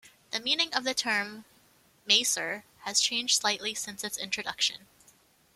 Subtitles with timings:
[0.31, 1.45] The meaning of the term
[2.09, 4.87] "maser" has changed slightly since its introduction.